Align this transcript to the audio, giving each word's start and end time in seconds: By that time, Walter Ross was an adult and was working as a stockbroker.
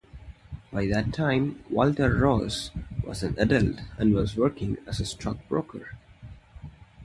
By 0.73 0.87
that 0.87 1.13
time, 1.13 1.63
Walter 1.69 2.11
Ross 2.11 2.71
was 3.03 3.21
an 3.21 3.35
adult 3.37 3.81
and 3.99 4.15
was 4.15 4.35
working 4.35 4.79
as 4.87 4.99
a 4.99 5.05
stockbroker. 5.05 5.91